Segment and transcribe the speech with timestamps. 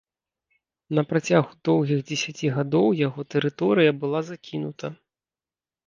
[0.99, 4.87] На працягу доўгіх дзесяці гадоў яго тэрыторыя была закінута.